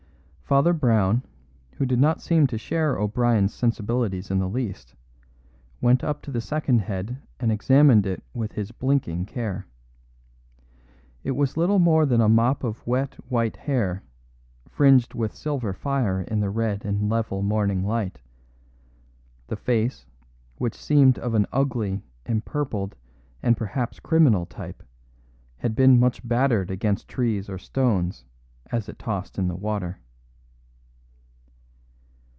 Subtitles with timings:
[0.51, 1.23] Father Brown,
[1.77, 4.93] who did not seem to share O'Brien's sensibilities in the least,
[5.79, 9.65] went up to the second head and examined it with his blinking care.
[11.23, 14.03] It was little more than a mop of wet white hair,
[14.67, 18.19] fringed with silver fire in the red and level morning light;
[19.47, 20.05] the face,
[20.57, 22.93] which seemed of an ugly, empurpled
[23.41, 24.83] and perhaps criminal type,
[25.59, 28.25] had been much battered against trees or stones
[28.69, 29.97] as it tossed in the water.